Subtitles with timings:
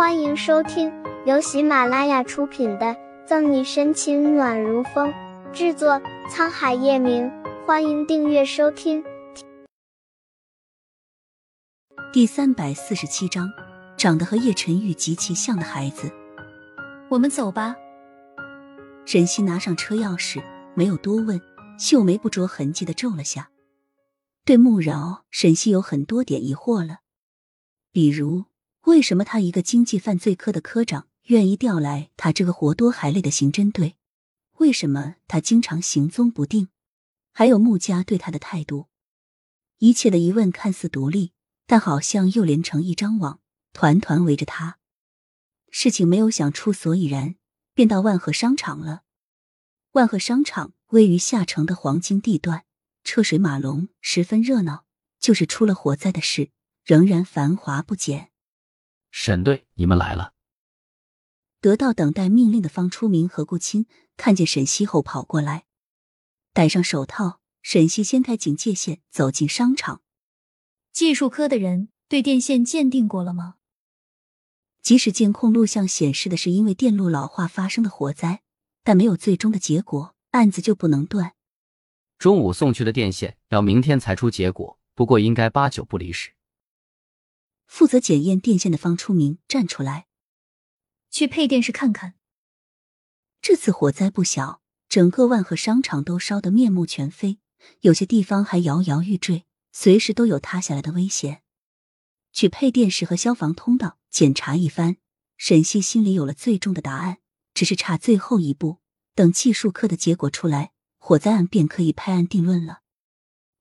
[0.00, 0.90] 欢迎收听
[1.26, 2.86] 由喜马拉雅出品的
[3.26, 5.12] 《赠你深情暖如风》，
[5.52, 7.30] 制作沧海夜明。
[7.66, 9.04] 欢迎订阅收听。
[12.14, 13.50] 第三百四十七章，
[13.98, 16.10] 长得和叶晨玉极其像的孩子。
[17.10, 17.76] 我们走吧。
[19.04, 20.42] 沈西拿上车钥匙，
[20.74, 21.38] 没有多问，
[21.78, 23.50] 秀眉不着痕迹的皱了下。
[24.46, 27.00] 对穆饶，沈西有很多点疑惑了，
[27.92, 28.46] 比如。
[28.84, 33.96] 为什么他一个经济犯罪科的科长愿意调来他这个活多还累的刑侦队？
[34.58, 36.68] 为什么他经常行踪不定？
[37.32, 38.88] 还有穆家对他的态度，
[39.78, 41.32] 一切的疑问看似独立，
[41.66, 43.40] 但好像又连成一张网，
[43.72, 44.78] 团团围着他。
[45.70, 47.36] 事情没有想出所以然，
[47.74, 49.02] 便到万和商场了。
[49.92, 52.64] 万和商场位于下城的黄金地段，
[53.04, 54.86] 车水马龙，十分热闹。
[55.20, 56.50] 就是出了火灾的事，
[56.82, 58.29] 仍然繁华不减。
[59.10, 60.34] 沈队，你们来了。
[61.60, 65.66] 得到等待命令的方初明和顾青看见沈西后跑过来，
[66.52, 67.40] 戴上手套。
[67.62, 70.00] 沈西掀开警戒线，走进商场。
[70.92, 73.56] 技术科的人对电线鉴定过了吗？
[74.80, 78.40] 即使监控录像显示的是因为电路老化发生的火灾，
[78.82, 81.34] 但没有最终的结果，案子就不能断。
[82.18, 86.32] 中午送去的电线要明天才出结果，不过应该八九不离十。
[87.70, 90.08] 负责检验电线的方初明站出来，
[91.08, 92.14] 去配电室看看。
[93.40, 97.38] 这次火灾不小，整个万和商场都烧得面目全非，
[97.82, 101.42] 有些地方还摇摇欲坠，随时都有塌下来的危险。
[102.32, 104.96] 去配电室和消防通道检查一番，
[105.38, 107.18] 沈西心里有了最终的答案，
[107.54, 108.80] 只是差最后一步。
[109.14, 112.80] 等技术科的结果出来，火灾案便可以拍案定论了。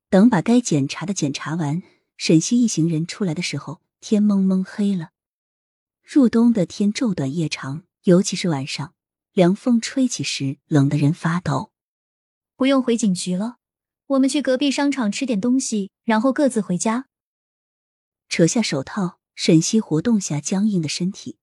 [0.10, 1.84] 等把该检查的检查完，
[2.18, 3.82] 沈西一行人出来的时候。
[4.02, 5.12] 天蒙蒙黑了，
[6.04, 8.94] 入冬的天昼短夜长，尤其是晚上，
[9.34, 11.72] 凉风吹起时冷得人发抖。
[12.56, 13.58] 不用回警局了，
[14.08, 17.08] 我们去隔壁商场吃点东西，然后各自回家。
[18.30, 21.38] 扯下手套，沈西活动下僵硬的身体。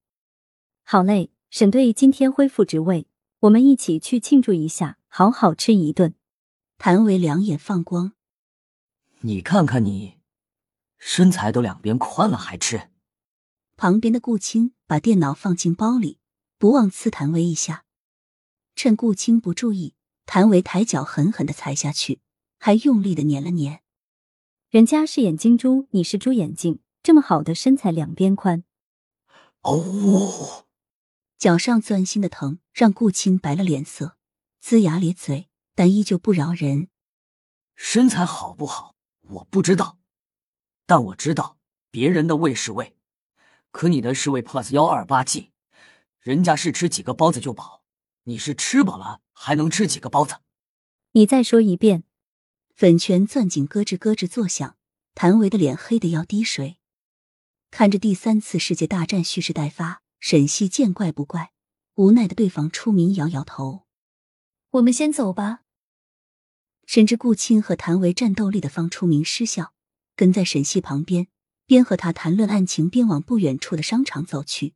[0.83, 3.07] 好嘞，沈队今天恢复职位，
[3.41, 6.15] 我们一起去庆祝一下，好好吃一顿。
[6.79, 8.13] 谭维两眼放光，
[9.21, 10.16] 你看看你。
[10.97, 12.89] 身材都两边宽了还吃？
[13.75, 16.19] 旁边的顾青把电脑放进包里，
[16.57, 17.85] 不忘刺谭维一下。
[18.75, 22.21] 趁顾青不注意，谭维抬脚狠狠的踩下去，
[22.59, 23.81] 还用力的碾了碾。
[24.69, 28.63] 人家是眼睛猪，你是猪眼睛，这么好的身材两边宽。
[29.61, 30.65] 哦，
[31.37, 34.17] 脚上钻心的疼让顾青白了脸色，
[34.63, 36.89] 龇牙咧嘴，但依旧不饶人。
[37.75, 39.99] 身材好不好，我不知道。
[40.87, 41.57] 但我知道
[41.91, 42.95] 别人的胃是胃，
[43.71, 45.51] 可你的是胃 plus 幺二八 G，
[46.21, 47.83] 人家是吃几个包子就饱，
[48.23, 50.37] 你是吃饱了还能吃几个包子？
[51.11, 52.05] 你再说一遍。
[52.73, 54.77] 粉拳攥紧，咯吱咯吱作响。
[55.13, 56.77] 谭维的脸黑得要滴水，
[57.71, 61.51] 看着第三次世界大战蓄势待发，沈西见怪不怪，
[61.95, 63.87] 无奈的对方出名摇摇头。
[64.69, 65.61] 我们先走吧。
[66.85, 69.73] 深知顾青和谭维战斗力的方出名失笑。
[70.17, 71.27] 跟在沈西旁边，
[71.67, 74.73] 边和他谈论案情，边往不远处的商场走去。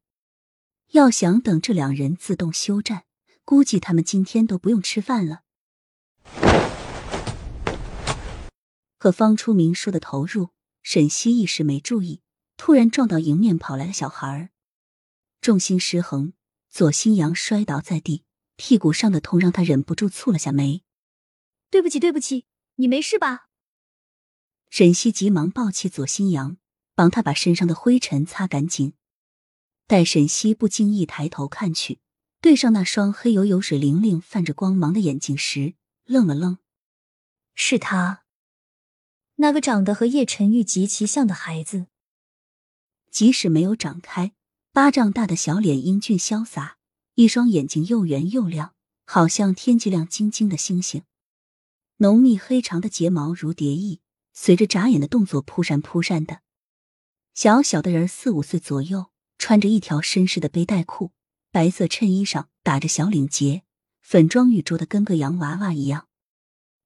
[0.91, 3.05] 要想等这两人自动休战，
[3.43, 5.41] 估计他们今天都不用吃饭了。
[8.99, 10.51] 和方初明说的投入，
[10.83, 12.21] 沈西一时没注意，
[12.55, 14.51] 突然撞到迎面跑来的小孩，
[15.41, 16.33] 重心失衡，
[16.69, 18.23] 左心阳摔倒在地，
[18.57, 20.83] 屁股上的痛让他忍不住蹙了下眉。
[21.71, 23.47] 对不起，对不起，你没事吧？
[24.71, 26.55] 沈西急忙抱起左新阳，
[26.95, 28.93] 帮他把身上的灰尘擦干净。
[29.85, 31.99] 待沈西不经意抬头看去，
[32.39, 35.73] 对上那双黑油油、水灵灵、泛着光芒的眼睛时，
[36.05, 36.57] 愣了愣。
[37.53, 38.23] 是他，
[39.35, 41.87] 那个长得和叶晨玉极其像的孩子。
[43.11, 44.31] 即使没有长开，
[44.71, 46.77] 巴掌大的小脸英俊潇洒，
[47.15, 48.73] 一双眼睛又圆又亮，
[49.03, 51.03] 好像天际亮晶晶的星星。
[51.97, 53.99] 浓密黑长的睫毛如蝶翼。
[54.33, 56.41] 随着眨眼的动作扑闪扑闪的，
[57.33, 61.11] 小小的人四五岁左右，穿着一条绅士的背带裤，
[61.51, 63.63] 白色衬衣上打着小领结，
[64.01, 66.07] 粉妆玉琢的跟个洋娃娃一样。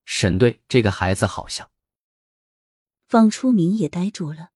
[0.05, 1.69] 沈队，这个孩子好像。
[3.07, 4.49] 方初明也呆住了。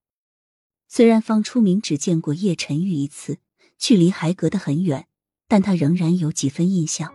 [0.88, 3.38] 虽然方初明只见过叶晨玉一次，
[3.78, 5.08] 距离还隔得很远，
[5.48, 7.14] 但他仍然有几分印象。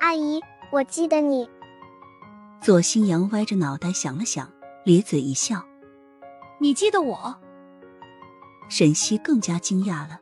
[0.00, 0.40] 阿姨，
[0.72, 1.48] 我记得你。
[2.60, 4.52] 左新阳歪着脑袋想了想。
[4.84, 5.64] 咧嘴一笑，
[6.58, 7.38] 你记得我？
[8.68, 10.18] 沈西更加惊讶了。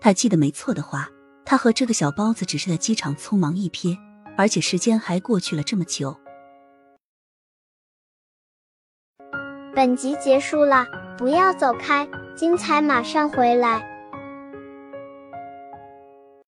[0.00, 1.08] 他记得没错的话，
[1.44, 3.98] 他和这个小包子只是在机场匆忙一瞥，
[4.36, 6.16] 而且时间还过去了这么久。
[9.74, 10.86] 本集结束了，
[11.18, 13.95] 不要走开，精彩马上回来。